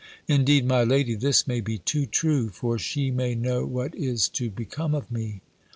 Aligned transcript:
Indeed, 0.27 0.65
my 0.65 0.83
lady, 0.83 1.13
this 1.13 1.45
may 1.47 1.61
be 1.61 1.77
too 1.77 2.07
true; 2.07 2.49
for 2.49 2.79
she 2.79 3.11
may 3.11 3.35
know 3.35 3.67
what 3.67 3.93
is 3.93 4.27
to 4.29 4.49
become 4.49 4.95
of 4.95 5.11
me! 5.11 5.41